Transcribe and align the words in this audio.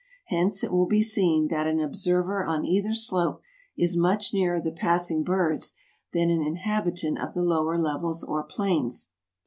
Hence 0.29 0.63
it 0.63 0.71
will 0.71 0.87
be 0.87 1.03
seen 1.03 1.49
that 1.49 1.67
an 1.67 1.79
observer 1.79 2.43
on 2.43 2.65
either 2.65 2.91
slope 2.91 3.39
is 3.77 3.95
much 3.95 4.33
nearer 4.33 4.59
the 4.59 4.71
passing 4.71 5.21
birds 5.23 5.75
than 6.11 6.31
an 6.31 6.41
inhabitant 6.41 7.19
of 7.21 7.35
the 7.35 7.43
lower 7.43 7.77
levels 7.77 8.23
or 8.23 8.41
plains. 8.41 9.11